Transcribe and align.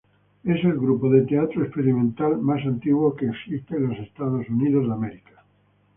Es 0.43 0.63
el 0.65 0.73
grupo 0.79 1.11
de 1.11 1.27
teatro 1.27 1.63
experimental 1.63 2.39
más 2.41 2.65
antiguo 2.65 3.15
que 3.15 3.27
existe 3.27 3.75
en 3.77 3.91
Estados 3.91 4.49
Unidos. 4.49 4.87